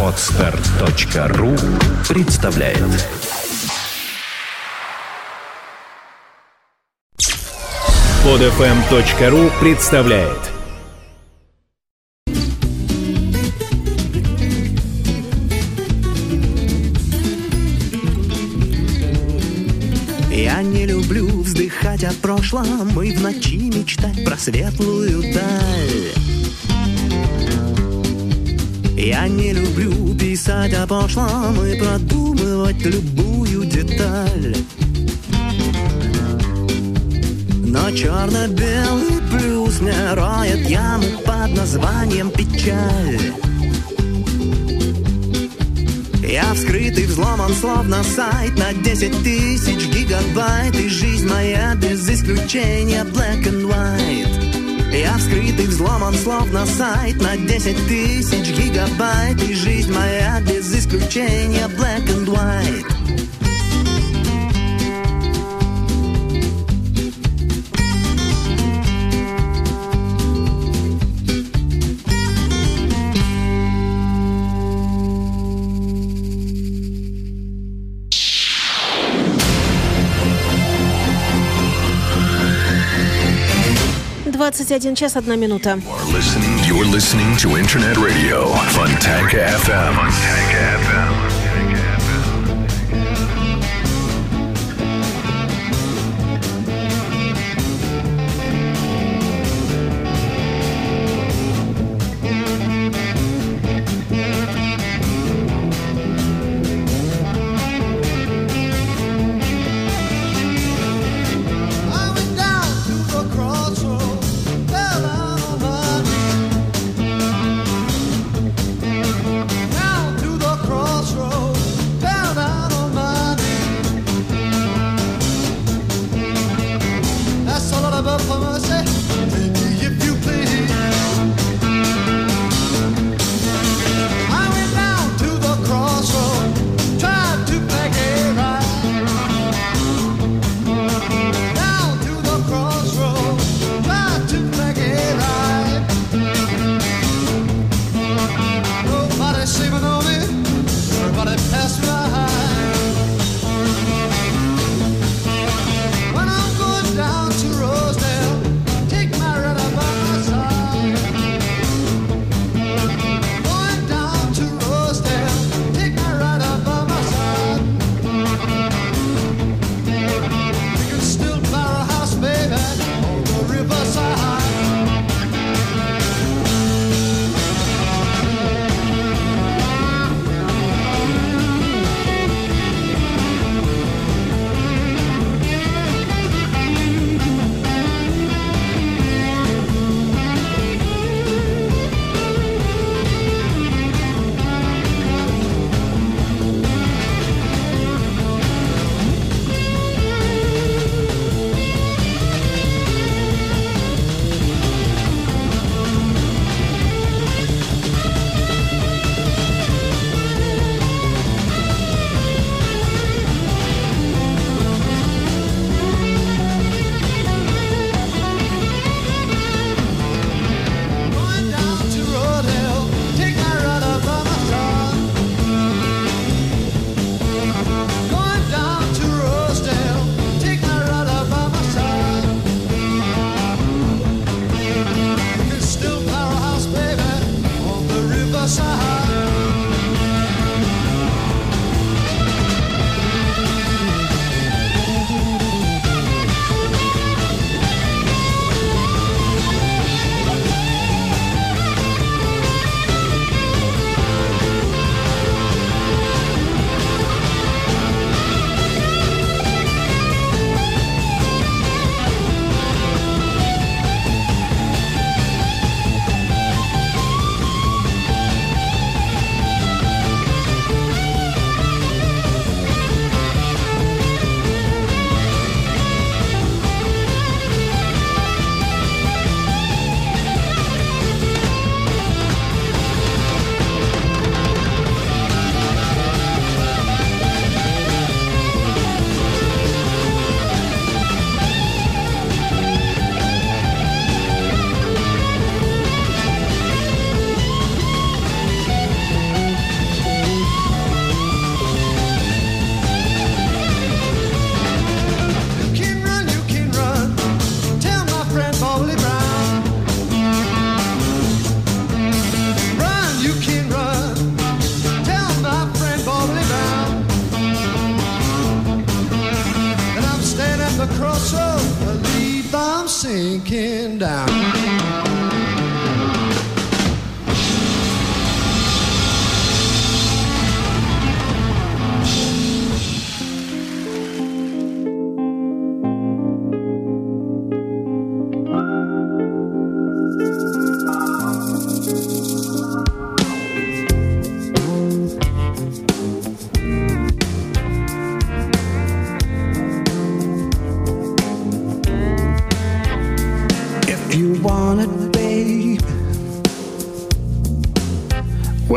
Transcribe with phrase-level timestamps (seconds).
[0.00, 1.56] Отстар.ру
[2.08, 2.78] представляет.
[8.22, 10.38] Подфм.ру представляет.
[20.30, 26.43] Я не люблю вздыхать о прошлом И в ночи мечтать про светлую даль
[28.96, 34.56] Я не люблю писать о прошлом И продумывать любую деталь.
[37.66, 43.34] Но черно-белый плюс мне роет яму под названием печаль
[46.34, 50.74] я вскрытый, взломан, словно сайт на 10 тысяч гигабайт.
[50.74, 54.43] И жизнь моя без исключения black and white
[54.94, 59.42] Я вскрытый, взломан, словно сайт на 10 тысяч гигабайт.
[59.42, 63.03] И жизнь моя без исключения black and white
[84.56, 85.80] Двадцать один час одна минута.
[85.80, 89.94] You're listening, you're listening to Internet Radio Fontanka FM.
[89.96, 91.33] Fontanka FM.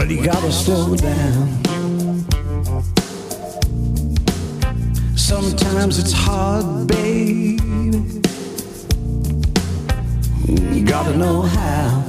[0.08, 1.50] Well, you gotta slow down.
[5.18, 7.60] Sometimes it's hard, baby.
[10.48, 12.04] You gotta know how.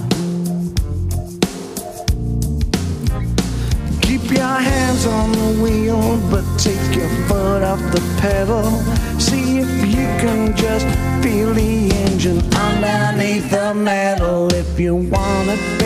[4.03, 8.62] Keep your hands on the wheel, but take your foot off the pedal.
[9.19, 10.87] See if you can just
[11.21, 15.78] feel the engine underneath the metal if you want it,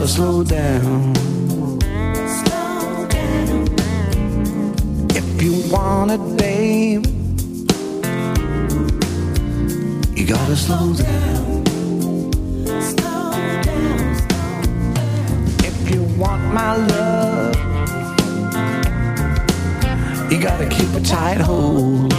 [0.00, 1.12] Well, you gotta slow down.
[5.10, 7.04] If you want it, babe,
[10.16, 11.64] you gotta slow down.
[15.68, 17.54] If you want my love,
[20.32, 22.10] you gotta keep a tight hold.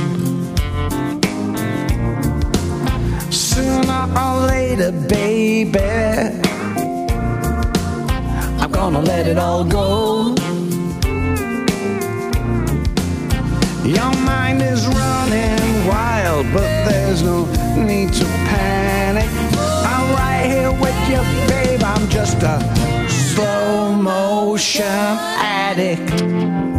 [3.34, 6.51] Sooner or later, baby,
[8.82, 10.34] gonna let it all go.
[13.86, 17.46] Your mind is running wild, but there's no
[17.76, 19.30] need to panic.
[19.94, 21.84] I'm right here with you, babe.
[21.84, 22.58] I'm just a
[23.08, 24.84] slow motion
[25.38, 26.71] addict.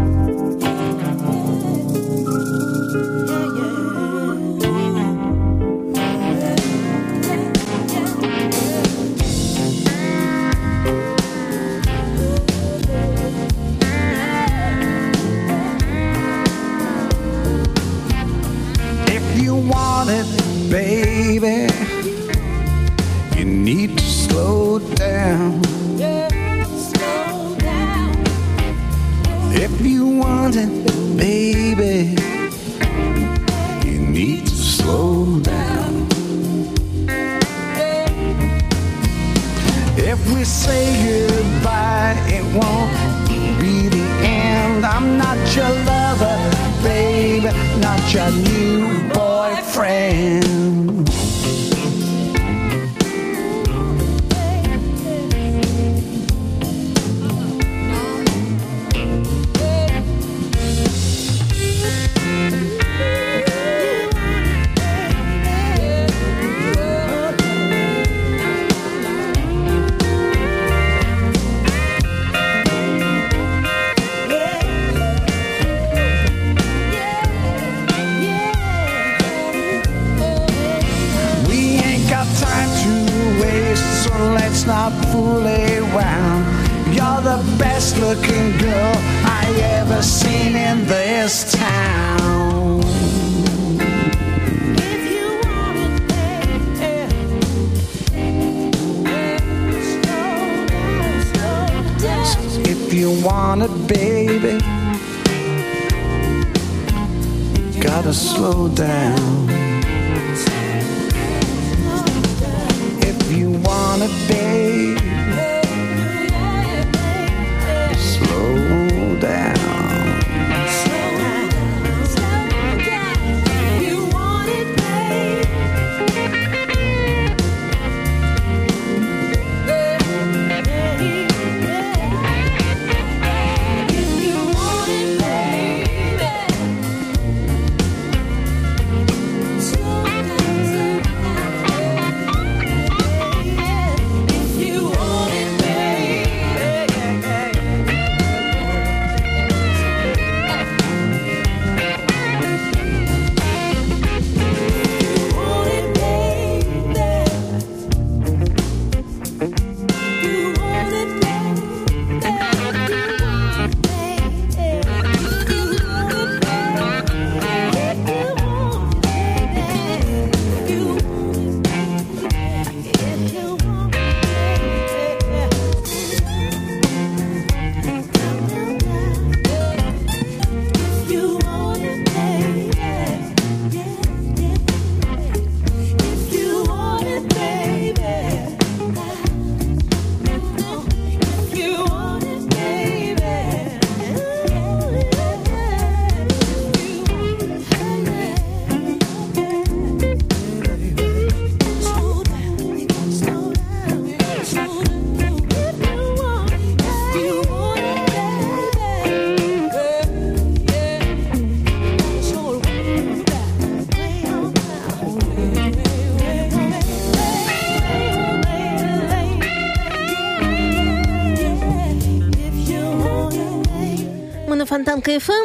[225.02, 225.41] Фонтанка ФМ и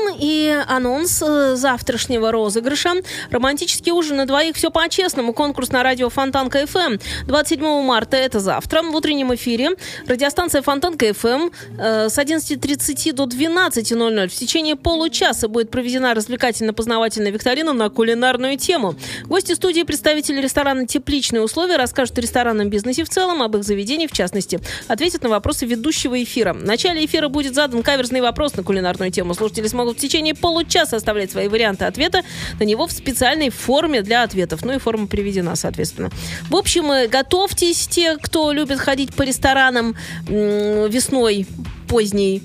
[0.63, 2.93] анонс э, завтрашнего розыгрыша.
[3.31, 5.33] Романтический ужин на двоих «Все по-честному».
[5.33, 6.97] Конкурс на радио Фонтанка ФМ.
[7.27, 9.71] 27 марта, это завтра, в утреннем эфире.
[10.07, 11.49] Радиостанция Фонтанка ФМ
[11.79, 14.27] э, с 11.30 до 12.00.
[14.27, 18.95] В течение получаса будет проведена развлекательно-познавательная викторина на кулинарную тему.
[19.25, 24.07] Гости студии, представители ресторана «Тепличные условия» расскажут о ресторанном бизнесе в целом, об их заведении
[24.07, 24.59] в частности.
[24.87, 26.53] Ответят на вопросы ведущего эфира.
[26.53, 29.33] В начале эфира будет задан каверзный вопрос на кулинарную тему.
[29.33, 30.46] Слушатели смогут в течение получаса
[30.93, 32.21] оставлять свои варианты ответа
[32.59, 34.63] на него в специальной форме для ответов.
[34.63, 36.09] Ну и форма приведена, соответственно.
[36.49, 39.95] В общем, э, готовьтесь те, кто любит ходить по ресторанам
[40.27, 41.47] весной,
[41.87, 42.43] поздней,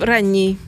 [0.00, 0.58] ранней,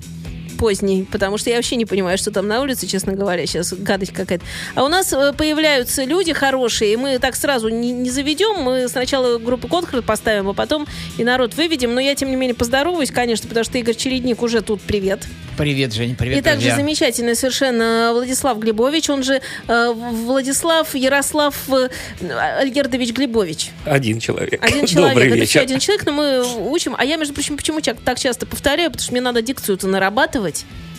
[0.57, 4.13] поздний, потому что я вообще не понимаю, что там на улице, честно говоря, сейчас гадость
[4.13, 4.45] какая-то.
[4.75, 8.89] А у нас э, появляются люди хорошие, и мы так сразу не, не заведем, мы
[8.89, 10.87] сначала группу конкурс поставим, а потом
[11.19, 14.61] и народ выведем, но я, тем не менее, поздороваюсь, конечно, потому что Игорь Чередник уже
[14.61, 15.21] тут, привет.
[15.57, 16.77] Привет, Женя, привет, И также друзья.
[16.77, 21.89] замечательный совершенно Владислав Глебович, он же э, Владислав Ярослав э,
[22.61, 23.71] Альгердович Глебович.
[23.85, 24.63] Один человек.
[24.63, 25.61] Один человек, Добрый это вечер.
[25.61, 26.95] один человек, но мы учим.
[26.97, 28.91] А я, между прочим, почему так часто повторяю?
[28.91, 30.46] Потому что мне надо дикцию-то нарабатывать.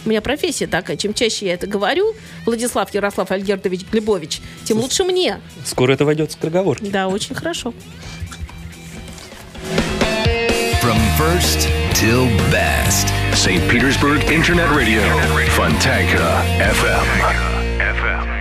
[0.05, 0.97] У меня профессия такая.
[0.97, 2.13] Чем чаще я это говорю,
[2.45, 5.39] Владислав Ярослав Альгердович Глебович, тем лучше мне.
[5.65, 6.85] Скоро это войдет в скороговорки.
[6.85, 7.73] Да, очень хорошо.
[10.81, 13.11] From first till best.
[13.33, 13.61] St.
[13.69, 15.01] Petersburg Internet Radio.
[15.49, 17.57] Fontanka FM.
[17.77, 18.36] Yeah,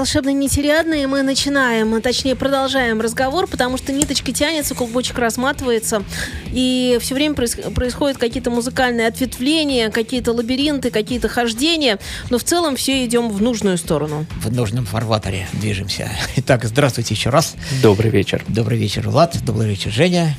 [0.00, 6.02] волшебные нетериадные, мы начинаем, а точнее продолжаем разговор, потому что ниточка тянется, клубочек разматывается,
[6.52, 11.98] и все время проис- происходят какие-то музыкальные ответвления, какие-то лабиринты, какие-то хождения,
[12.30, 14.26] но в целом все идем в нужную сторону.
[14.42, 16.10] В нужном фарватере движемся.
[16.36, 17.54] Итак, здравствуйте еще раз.
[17.82, 18.44] Добрый вечер.
[18.48, 19.36] Добрый вечер, Влад.
[19.44, 20.36] Добрый вечер, Женя.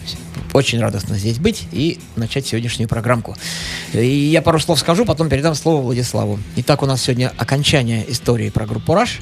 [0.54, 3.36] Очень радостно здесь быть и начать сегодняшнюю программку.
[3.94, 6.40] И я пару слов скажу, потом передам слово Владиславу.
[6.58, 9.20] Итак, у нас сегодня окончание истории про группу «Раш».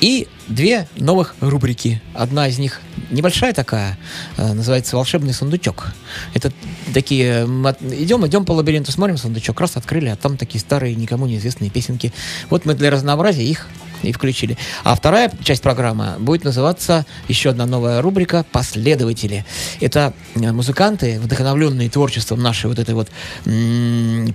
[0.00, 2.02] И две новых рубрики.
[2.14, 3.96] Одна из них небольшая такая,
[4.36, 5.92] э, называется «Волшебный сундучок».
[6.34, 6.52] Это
[6.92, 7.44] такие...
[7.44, 12.12] Идем, идем по лабиринту, смотрим сундучок, раз открыли, а там такие старые, никому неизвестные песенки.
[12.50, 13.68] Вот мы для разнообразия их
[14.02, 14.56] и включили.
[14.84, 19.44] А вторая часть программы будет называться еще одна новая рубрика «Последователи».
[19.80, 23.08] Это э, музыканты, вдохновленные творчеством нашей вот этой вот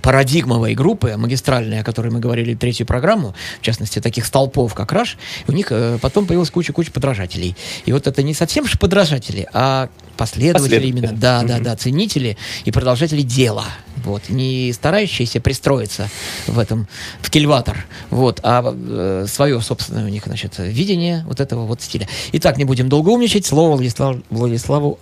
[0.02, 5.16] парадигмовой группы, магистральной, о которой мы говорили третью программу, в частности, таких столпов, как Раш,
[5.48, 7.56] у них э, потом появилась куча-куча подражателей.
[7.84, 11.06] И вот это не совсем же подражатели, а последователи Последователи.
[11.08, 13.64] именно, да, да, да, ценители и продолжатели дела.
[14.04, 16.08] Вот, не старающиеся пристроиться
[16.46, 16.86] в этом,
[17.20, 22.06] в кильватор, вот, а свое собственное у них, значит, видение вот этого вот стиля.
[22.34, 25.00] Итак, не будем долго умничать, слово Владислав- Владиславу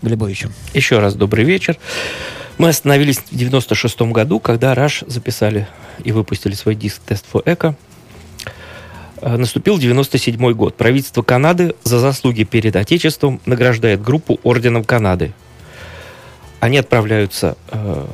[0.00, 0.50] Глебовичу.
[0.72, 1.76] Еще раз добрый вечер.
[2.56, 5.68] Мы остановились в 96 году, когда Раш записали
[6.02, 7.74] и выпустили свой диск «Тест for Echo».
[9.20, 10.76] Э, Наступил 97 год.
[10.76, 15.32] Правительство Канады за заслуги перед Отечеством награждает группу Орденом Канады.
[16.60, 18.06] Они отправляются э,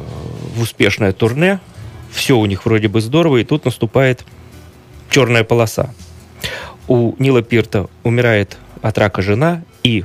[0.54, 1.60] в успешное турне.
[2.10, 4.24] Все у них вроде бы здорово, и тут наступает
[5.10, 5.94] черная полоса.
[6.88, 10.04] У Нила Пирта умирает от рака жена, и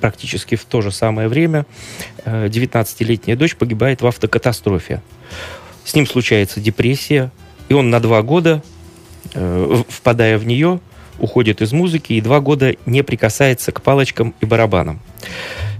[0.00, 1.66] практически в то же самое время
[2.24, 5.02] э, 19-летняя дочь погибает в автокатастрофе.
[5.84, 7.30] С ним случается депрессия,
[7.68, 8.62] и он на два года,
[9.34, 10.80] э, впадая в нее,
[11.18, 15.00] уходит из музыки и два года не прикасается к палочкам и барабанам.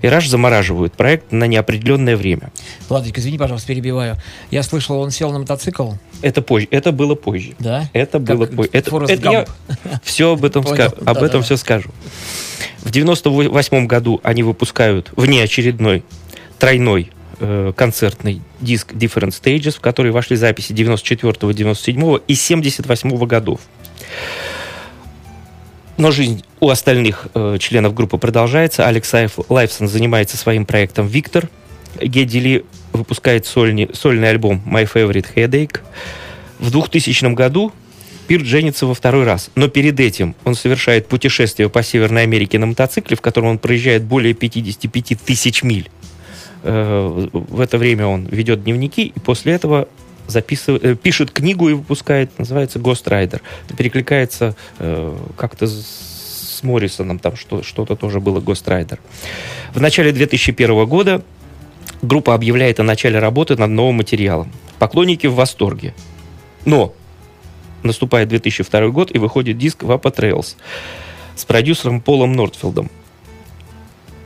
[0.03, 2.51] И Раш замораживают проект на неопределенное время.
[2.89, 4.17] Владик, извини, пожалуйста, перебиваю.
[4.51, 7.55] Я слышал, он сел на мотоцикл, Это позже, это было позже.
[7.59, 7.89] да?
[7.93, 8.71] Это Как было позже.
[8.73, 9.47] Это, это я
[10.03, 11.27] все об этом, ска- об Да-да-да.
[11.27, 11.91] этом все скажу.
[12.83, 16.05] В 98 году они выпускают внеочередной
[16.59, 23.61] тройной э, концертный диск Different Stages, в который вошли записи 94, 97 и 78 годов.
[25.96, 28.87] Но жизнь у остальных э, членов группы продолжается.
[28.87, 31.49] Алекс Лайф- Лайфсон занимается своим проектом «Виктор».
[32.01, 35.81] Гедди Ли выпускает сольни- сольный альбом «My Favorite Headache».
[36.59, 37.72] В 2000 году
[38.29, 39.51] Пирт женится во второй раз.
[39.55, 44.03] Но перед этим он совершает путешествие по Северной Америке на мотоцикле, в котором он проезжает
[44.03, 45.88] более 55 тысяч миль.
[46.62, 49.88] Э, В это время он ведет дневники, и после этого
[50.27, 53.40] записывает, э, пишет книгу и выпускает, называется «Ghost Rider».
[53.77, 58.99] Перекликается э, как-то с Моррисоном, там что, что-то тоже было «Ghost Rider».
[59.75, 61.23] В начале 2001 года
[62.03, 64.51] группа объявляет о начале работы над новым материалом.
[64.79, 65.95] Поклонники в восторге.
[66.64, 66.92] Но
[67.83, 70.57] наступает 2002 год и выходит диск «Vapa Trails»
[71.35, 72.90] с продюсером Полом Нортфилдом.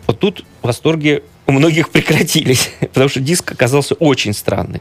[0.06, 4.80] Вот тут восторги у многих прекратились, потому что диск оказался очень странный.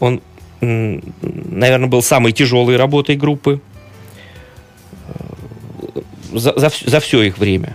[0.00, 0.20] Он,
[0.60, 3.60] наверное, был самой тяжелой работой группы
[5.08, 6.00] э,
[6.32, 7.74] за, за, за все их время.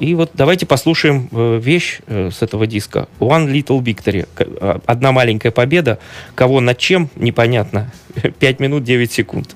[0.00, 3.08] И вот давайте послушаем э, вещь э, с этого диска.
[3.20, 4.28] One Little Victory.
[4.36, 5.98] Э, Одна маленькая победа.
[6.34, 7.90] Кого над чем, непонятно.
[8.38, 9.54] 5 минут 9 секунд.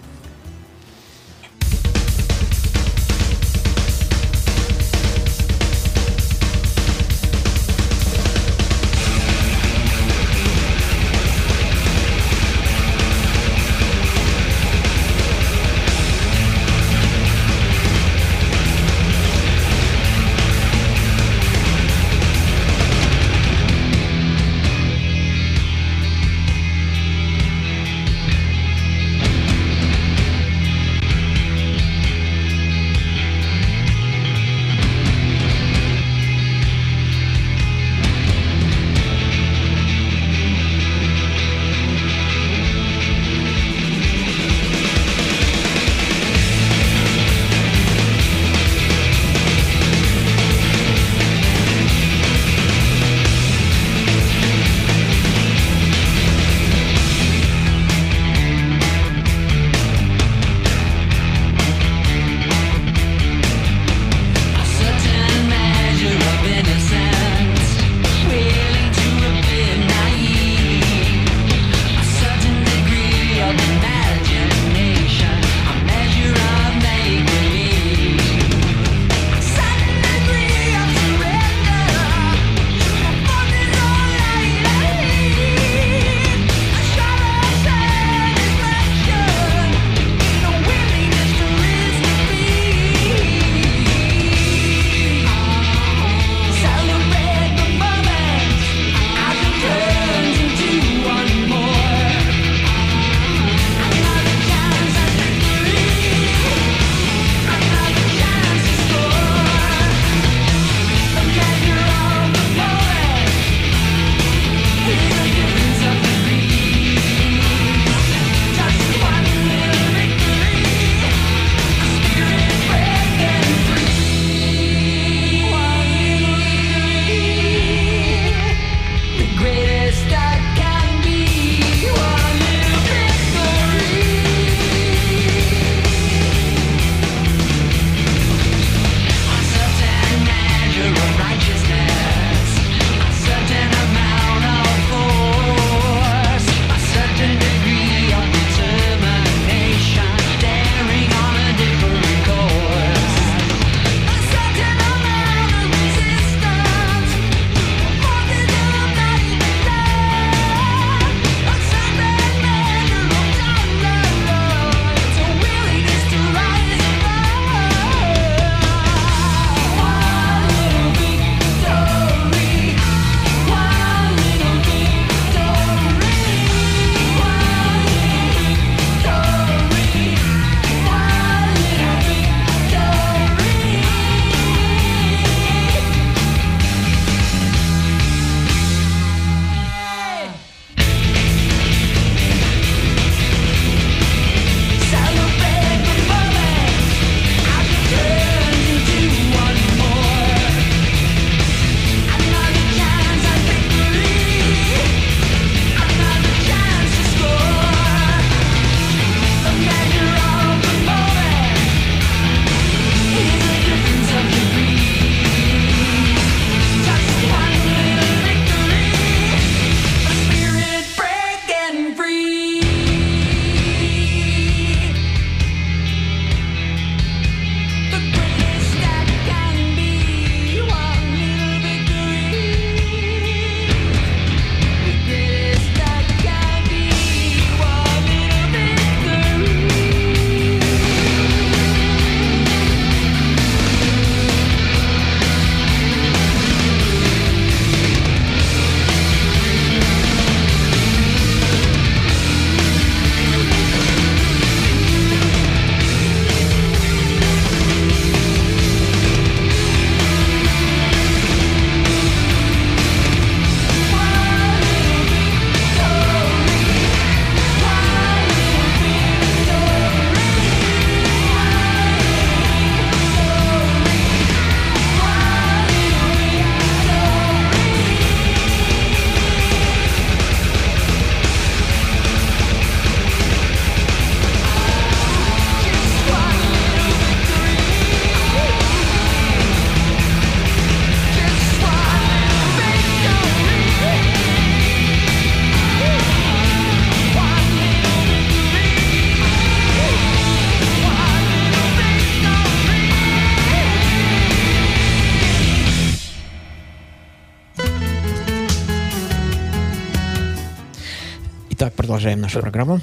[312.09, 312.81] Продолжаем нашу программу.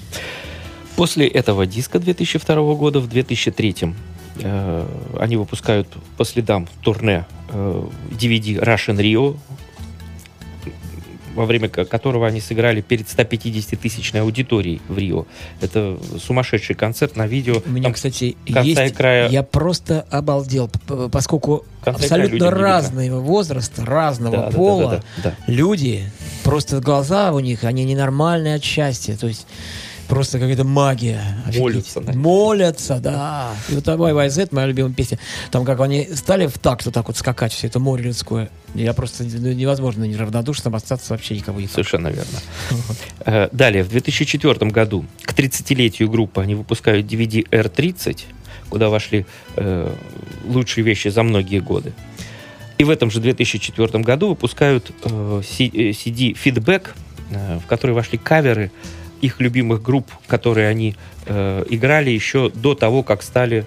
[0.95, 3.75] После этого диска 2002 года в 2003
[4.39, 4.88] э,
[5.19, 9.38] они выпускают по следам турне э, DVD Russian Rio,
[11.36, 15.26] во время ко- которого они сыграли перед 150-тысячной аудиторией в Рио.
[15.62, 17.62] Это сумасшедший концерт на видео.
[17.65, 18.93] У меня, Там кстати, есть...
[18.95, 20.69] края- Я просто обалдел,
[21.12, 25.36] поскольку абсолютно разного возраста, разного Да, да, да, пола да, да, да.
[25.54, 26.10] люди,
[26.43, 29.15] просто глаза у них, они ненормальные от счастья.
[29.15, 29.45] То есть
[30.07, 31.21] просто какая-то магия.
[31.45, 31.61] Офигеть.
[31.61, 32.13] Молятся, да.
[32.13, 33.55] Молятся, да.
[33.69, 35.19] И вот «Бай YZ, моя любимая песня.
[35.51, 38.49] Там как они стали в такт вот так вот скакать, все это море людское.
[38.73, 42.39] Я просто ну, невозможно неравнодушным остаться вообще никого не Совершенно верно.
[43.25, 48.19] Э, Далее, в 2004 году к 30-летию группы они выпускают DVD R30,
[48.69, 49.93] куда вошли э,
[50.45, 51.93] лучшие вещи за многие годы.
[52.77, 56.89] И в этом же 2004 году выпускают э, си- э, CD Feedback,
[57.31, 58.71] э, в который вошли каверы
[59.25, 63.63] их любимых групп, которые они э, играли еще до того, как стали э,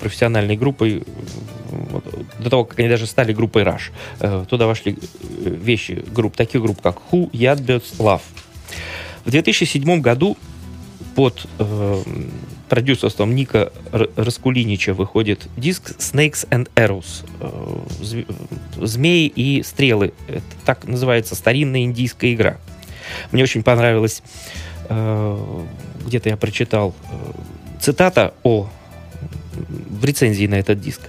[0.00, 2.00] профессиональной группой, э,
[2.40, 3.92] до того, как они даже стали группой Rush.
[4.20, 8.22] Э, туда вошли э, вещи групп, таких групп, как Who, Yardbirds, Love.
[9.24, 10.36] В 2007 году
[11.14, 12.02] под э,
[12.68, 13.72] продюсерством Ника
[14.16, 17.24] Раскулинича выходит диск Snakes and Arrows.
[17.40, 20.12] э, Змеи и стрелы.
[20.28, 22.58] Это так называется старинная индийская игра.
[23.32, 24.22] Мне очень понравилось,
[26.06, 27.16] где-то я прочитал э,
[27.80, 28.68] цитата о
[29.52, 31.00] в рецензии на этот диск.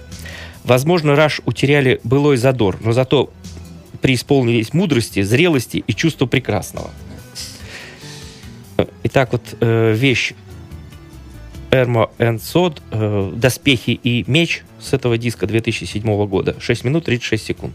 [0.64, 3.32] Возможно, Раш утеряли былой задор, но зато
[4.00, 6.90] преисполнились мудрости, зрелости и чувства прекрасного.
[9.04, 10.34] Итак, вот э, вещь
[11.70, 16.56] Эрмо and Сод, э, Доспехи и меч с этого диска 2007 года.
[16.60, 17.74] 6 минут 36 секунд.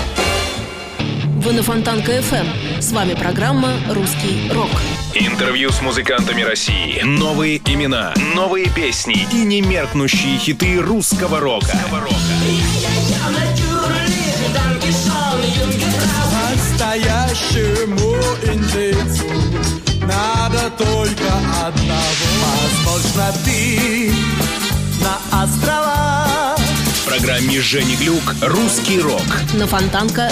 [1.43, 2.79] Вы на Фонтанка FM.
[2.79, 4.69] С вами программа «Русский рок».
[5.15, 7.01] Интервью с музыкантами России.
[7.01, 11.75] Новые имена, новые песни и немеркнущие хиты русского рока.
[16.51, 18.13] Настоящему
[18.43, 19.25] индейцу
[20.01, 21.33] надо только
[21.65, 22.05] одного.
[22.85, 24.11] Возможно, ты
[25.01, 29.25] на острова В программе Жени Глюк «Русский рок».
[29.55, 30.29] На Фонтанка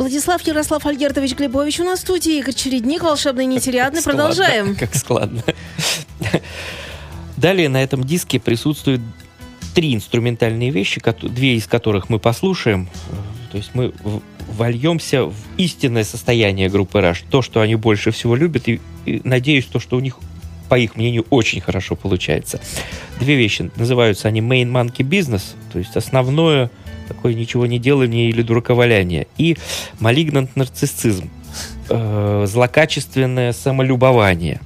[0.00, 2.38] Владислав Ярослав Альгертович Глебович у нас в студии.
[2.38, 3.60] Игорь Чередник, волшебный.
[3.60, 4.74] Складно, Продолжаем.
[4.74, 5.44] Как складно.
[7.36, 9.02] Далее на этом диске присутствуют
[9.74, 12.88] три инструментальные вещи, две из которых мы послушаем.
[13.50, 13.92] То есть мы
[14.56, 17.18] вольемся в истинное состояние группы Rush.
[17.30, 20.16] То, что они больше всего любят, и, и надеюсь, то, что у них,
[20.70, 22.58] по их мнению, очень хорошо получается.
[23.18, 23.70] Две вещи.
[23.76, 26.70] Называются они Main Monkey Business, то есть основное
[27.10, 29.26] такое ничего не делание или дураковаляние.
[29.36, 29.56] И
[29.98, 31.28] Malignant нарциссизм,
[31.88, 34.60] э, злокачественное самолюбование.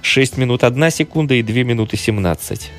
[0.00, 2.70] 6 минут 1 секунда и 2 минуты 17.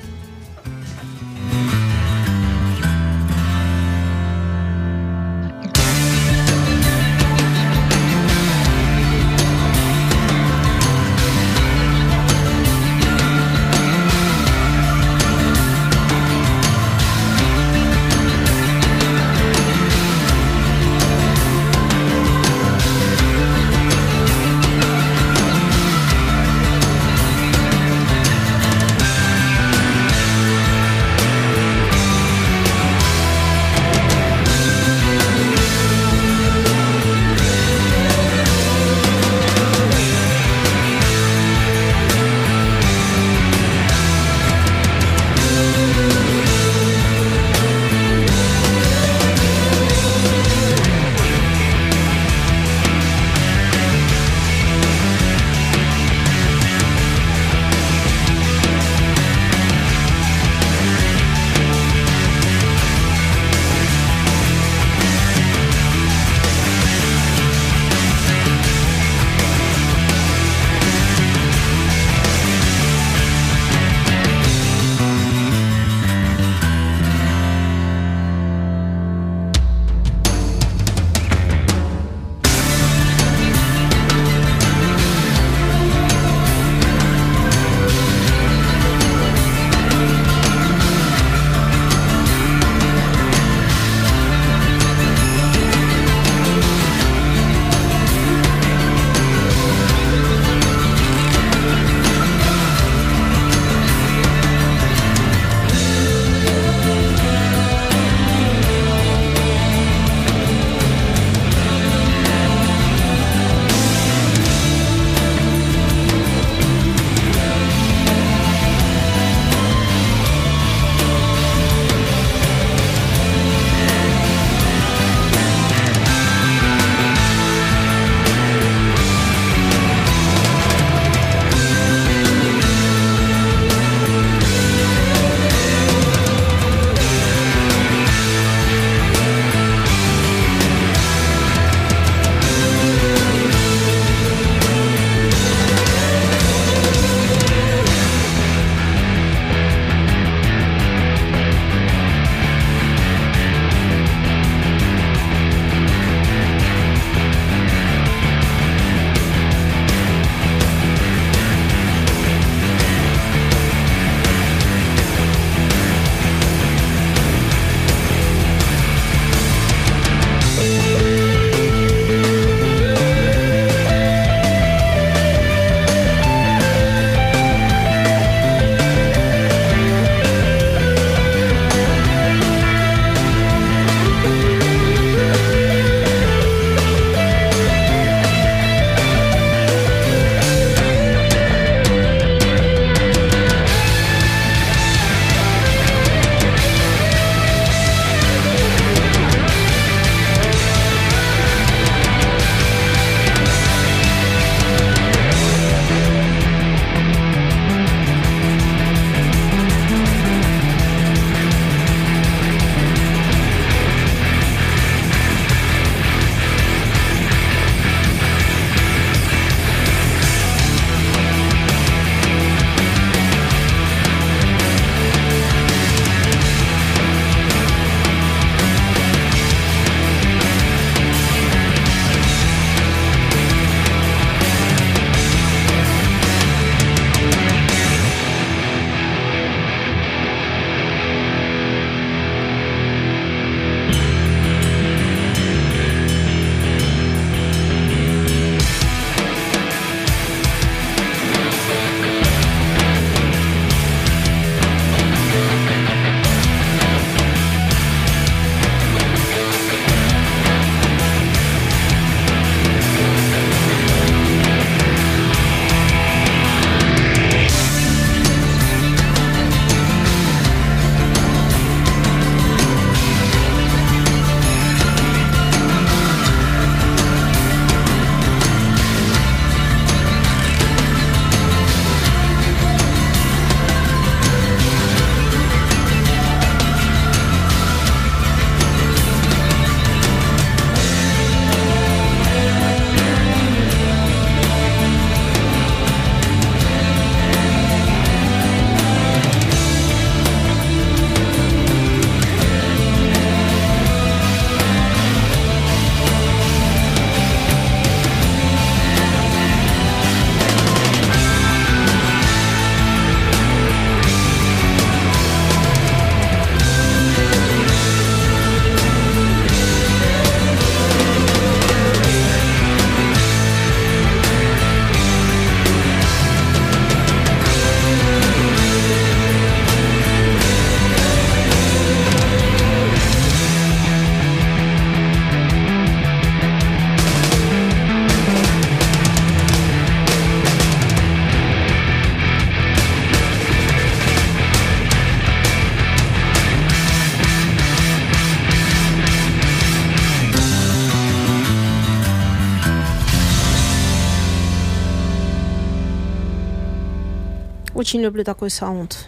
[357.92, 359.06] Очень люблю такой саунд.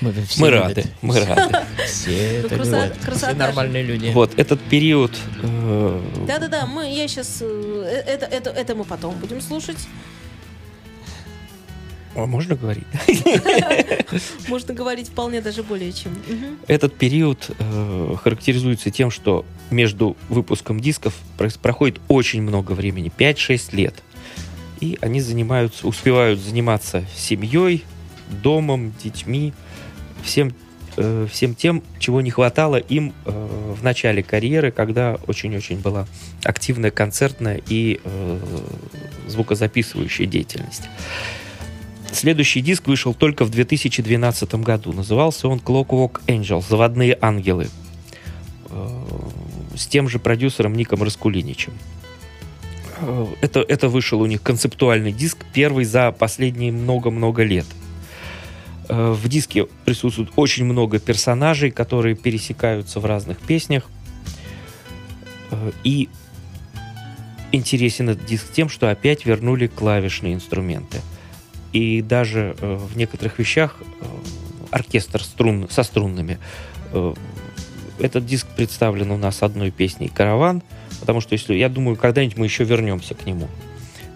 [0.00, 1.66] Мы, рады, мы рады.
[1.84, 4.12] Все это красота- Все нормальные люди.
[4.14, 5.10] Вот, этот период
[5.42, 7.42] э, Да-да-да, мы, я сейчас...
[7.42, 9.78] Это, это, это мы потом будем слушать.
[12.14, 12.86] а можно говорить?
[14.46, 16.16] Можно говорить вполне даже более чем.
[16.68, 21.14] Этот период э, характеризуется тем, что между выпуском дисков
[21.60, 24.04] проходит очень много времени, 5-6 лет.
[24.82, 27.84] И они занимаются, успевают заниматься семьей,
[28.42, 29.54] домом, детьми,
[30.24, 30.52] всем,
[30.96, 36.08] э, всем тем, чего не хватало им э, в начале карьеры, когда очень-очень была
[36.42, 38.38] активная концертная и э,
[39.28, 40.82] звукозаписывающая деятельность.
[42.10, 44.92] Следующий диск вышел только в 2012 году.
[44.92, 47.68] Назывался он Clockwork Angel, Заводные ангелы.
[48.68, 49.00] Э,
[49.76, 51.72] С тем же продюсером Ником Раскулиничем.
[53.00, 57.66] Э, Это, это вышел у них концептуальный диск, первый за последние много-много лет.
[58.88, 63.84] Э, В диске присутствует очень много персонажей, которые пересекаются в разных песнях.
[65.50, 66.08] Э, И
[67.52, 71.00] интересен этот диск тем, что опять вернули клавишные инструменты.
[71.72, 73.76] И даже в некоторых вещах
[74.70, 76.38] оркестр струн, со струнными.
[77.98, 80.62] Этот диск представлен у нас одной песней «Караван»,
[81.02, 83.48] потому что, если, я думаю, когда-нибудь мы еще вернемся к нему.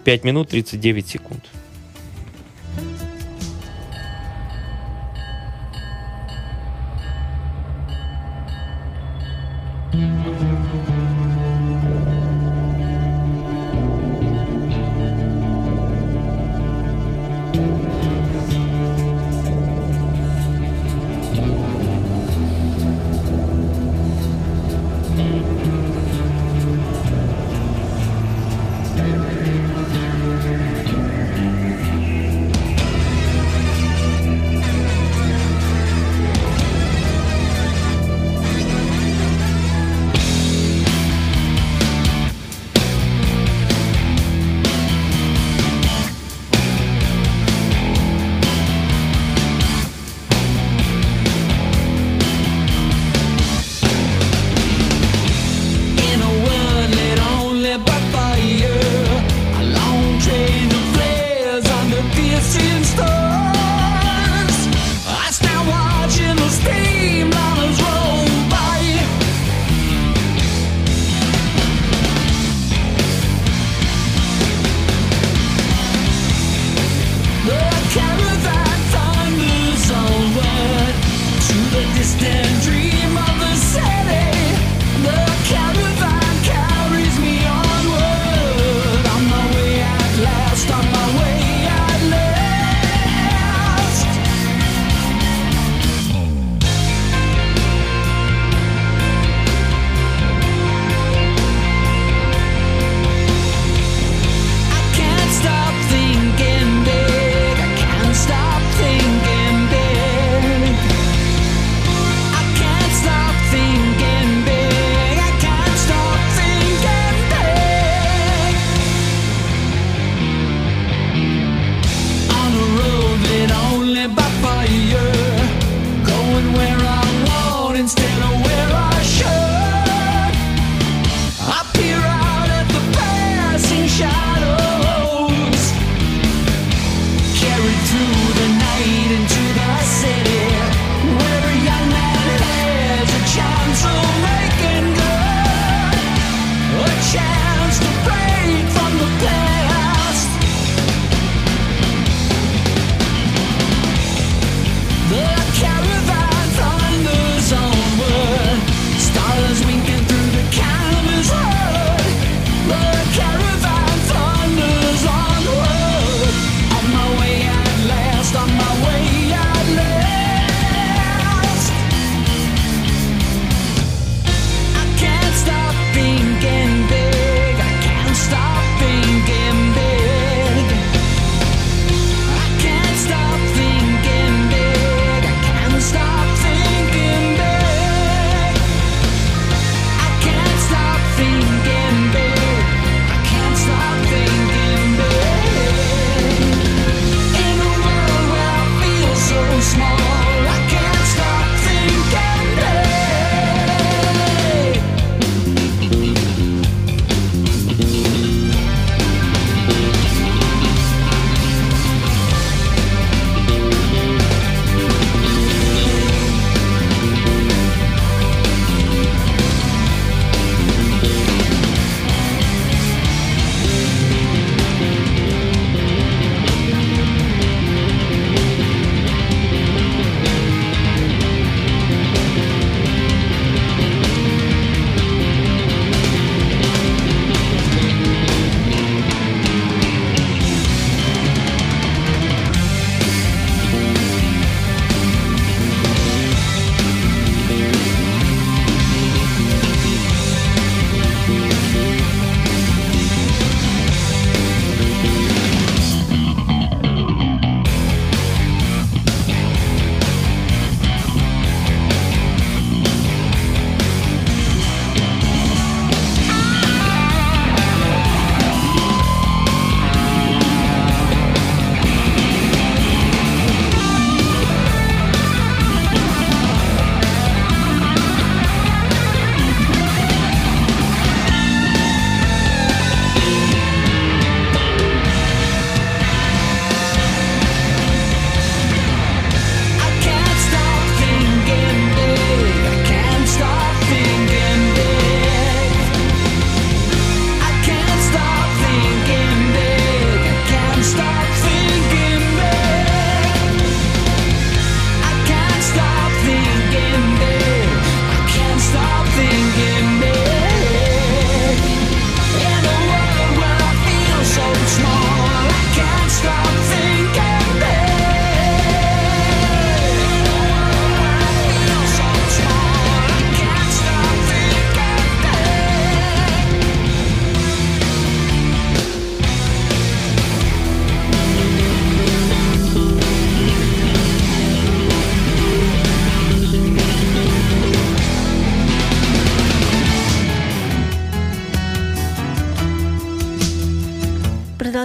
[0.05, 1.43] 5 минут 39 секунд.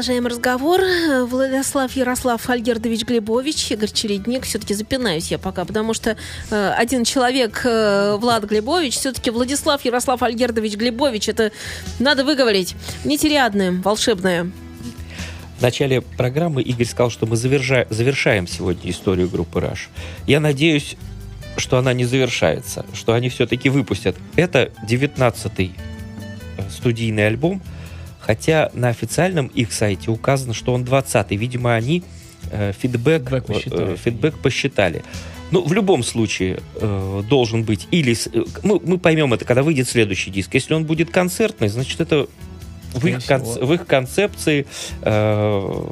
[0.02, 0.80] Продолжаем разговор.
[1.28, 4.42] Владислав Ярослав Альгердович Глебович, Игорь Чередник.
[4.42, 6.16] Все-таки запинаюсь я пока, потому что
[6.50, 11.52] э, один человек, э, Влад Глебович, все-таки Владислав Ярослав Альгердович Глебович, это
[12.00, 12.74] надо выговорить.
[13.04, 14.50] Нетериадное, волшебное.
[15.58, 19.86] В начале программы Игорь сказал, что мы заверша- завершаем сегодня историю группы Rush.
[20.26, 20.96] Я надеюсь,
[21.56, 24.16] что она не завершается, что они все-таки выпустят.
[24.34, 25.70] Это 19-й
[26.58, 27.62] э, студийный альбом,
[28.22, 31.36] хотя на официальном их сайте указано, что он 20-й.
[31.36, 32.02] Видимо, они
[32.50, 33.92] э, фидбэк, Фидбэк посчитали.
[33.92, 35.02] э, фидбэк посчитали.
[35.50, 38.16] Ну, в любом случае э, должен быть или...
[38.32, 40.54] э, Мы, мы поймем это, когда выйдет следующий диск.
[40.54, 42.26] Если он будет концертный, значит, это
[42.94, 44.66] в их, конц- в их концепции
[45.02, 45.90] э,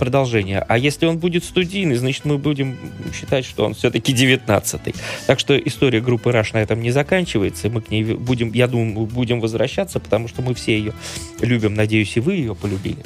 [0.00, 0.64] продолжение.
[0.66, 2.78] А если он будет студийный, значит, мы будем
[3.14, 4.94] считать, что он все-таки 19-й.
[5.26, 7.68] Так что история группы Rush на этом не заканчивается.
[7.68, 10.94] Мы к ней будем, я думаю, будем возвращаться, потому что мы все ее
[11.40, 11.74] любим.
[11.74, 13.04] Надеюсь, и вы ее полюбили.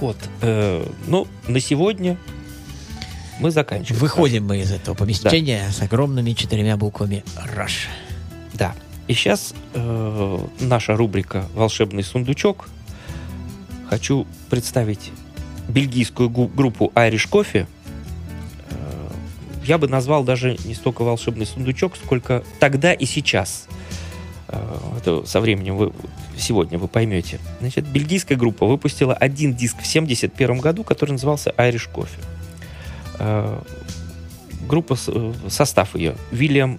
[0.00, 0.16] Вот.
[0.42, 2.18] Э, ну, на сегодня
[3.38, 4.00] мы заканчиваем.
[4.00, 7.22] Выходим мы из этого помещения с огромными четырьмя буквами
[7.54, 7.86] «Раш».
[8.54, 8.74] Да.
[9.06, 9.54] И сейчас
[10.58, 12.68] наша рубрика «Волшебный сундучок».
[13.88, 15.12] Хочу представить
[15.70, 17.66] бельгийскую группу Irish Coffee.
[18.70, 19.08] Э,
[19.64, 23.66] Я бы назвал даже не столько «Волшебный сундучок», сколько «Тогда и сейчас».
[24.48, 24.60] Э,
[24.98, 25.92] Это со временем вы
[26.38, 27.38] сегодня вы поймете.
[27.60, 32.24] Значит, бельгийская группа выпустила один диск в 1971 году, который назывался Irish Coffee.
[33.18, 33.62] Э,
[34.68, 34.96] Группа,
[35.48, 36.14] состав ее.
[36.30, 36.78] Вильям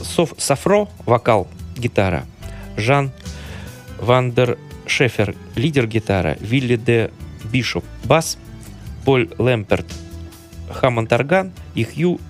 [0.00, 2.24] Соф- Сафро, вокал, гитара.
[2.76, 3.10] Жан
[4.00, 6.36] Вандер Шефер, лидер гитара.
[6.40, 7.10] Вилли де
[7.44, 8.38] Бишоп, бас.
[9.04, 9.86] Поль Лэмперт,
[10.70, 11.52] Хаммонд орган.
[11.74, 12.20] И Хью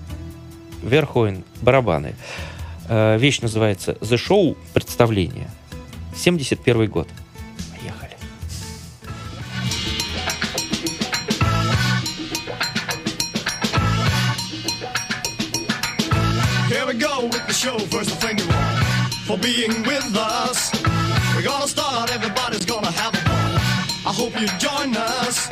[0.83, 2.15] Верхоин, барабаны.
[2.89, 5.51] Э, Вещь называется The Show, представление.
[6.15, 7.09] 71 год.
[17.63, 17.79] Show.
[17.79, 18.93] First, you all
[19.27, 20.73] for being with us.
[21.37, 22.32] We're gonna start, everybody's
[24.13, 25.49] I hope you join us.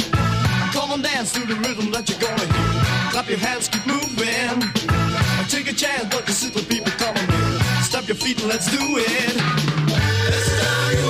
[0.75, 3.11] Come on, dance to the rhythm that you're gonna hear.
[3.11, 4.61] Clap your hands, keep moving.
[5.49, 7.83] Take a chance, but the simple people come on here.
[7.83, 9.33] Step your feet and let's do it.
[10.29, 11.10] This time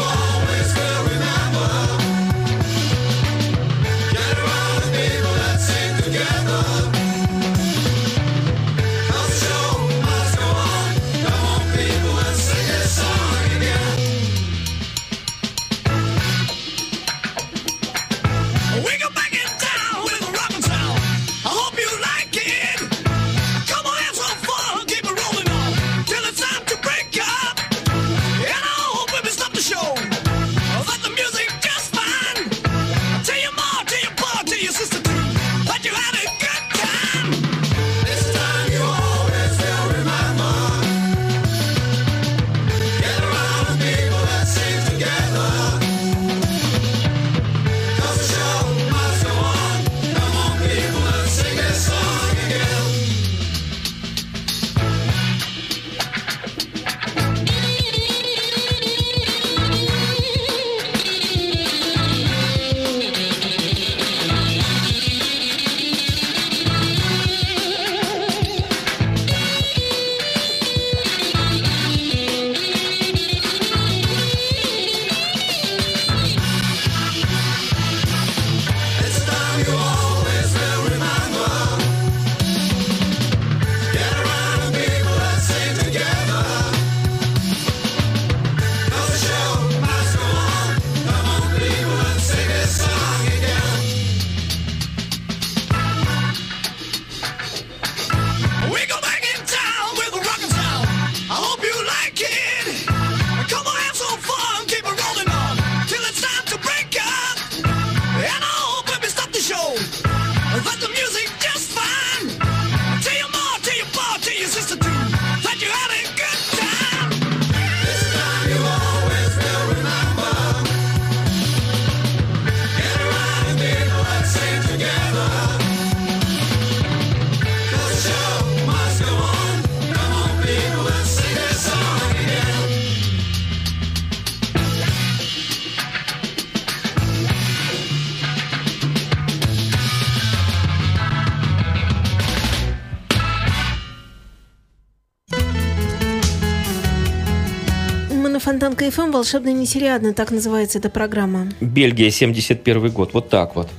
[148.61, 151.49] Фонтанка ФМ «Волшебный несериадный», так называется эта программа.
[151.63, 153.15] Бельгия, 71 год.
[153.15, 153.71] Вот так вот.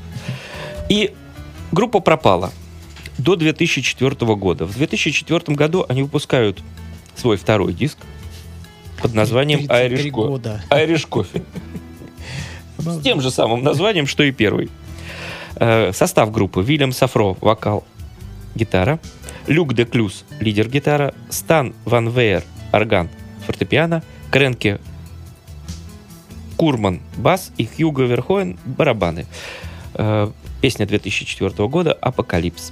[0.90, 1.14] И
[1.72, 2.52] группа пропала
[3.20, 4.66] до 2004 года.
[4.66, 6.64] В 2004 году они выпускают
[7.16, 8.00] свой второй диск
[9.00, 10.40] под названием 33 Irish, Co-.
[10.72, 11.44] Irish Coffee.
[12.80, 14.72] С тем же самым названием, что и первый.
[15.58, 16.64] Э, Состав группы.
[16.64, 17.84] Вильям Сафро, вокал,
[18.56, 19.00] гитара.
[19.46, 21.14] Люк де Клюс, лидер гитара.
[21.30, 23.10] Стан Ван Вейер, орган,
[23.46, 24.02] фортепиано.
[24.32, 24.80] Кренке
[26.56, 29.26] Курман, бас и Хьюго Верхоен, барабаны.
[29.96, 32.72] Э, Песня 2004 года «Apocalypse».